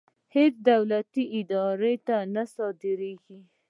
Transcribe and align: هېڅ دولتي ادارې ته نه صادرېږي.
هېڅ 0.35 0.53
دولتي 0.69 1.23
ادارې 1.39 1.93
ته 2.07 2.17
نه 2.33 2.43
صادرېږي. 2.53 3.39